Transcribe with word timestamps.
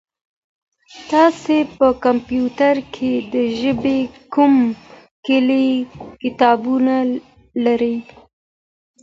تاسي 1.11 1.57
په 1.77 1.87
کمپیوټر 2.05 2.75
کي 2.95 3.13
د 3.33 3.35
ژبې 3.59 3.99
کوم 4.33 4.53
کلي 5.25 5.67
کتابونه 6.21 6.95
لرئ؟ 7.63 7.97